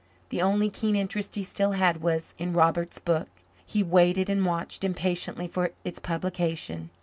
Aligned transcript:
The 0.29 0.41
only 0.41 0.71
keen 0.71 0.95
interest 0.95 1.35
he 1.35 1.43
still 1.43 1.73
had 1.73 2.01
was 2.01 2.33
in 2.39 2.53
Robert's 2.53 2.97
book. 2.97 3.27
He 3.63 3.83
waited 3.83 4.31
and 4.31 4.43
watched 4.43 4.83
impatiently 4.83 5.47
for 5.47 5.73
its 5.83 5.99
publication. 5.99 6.89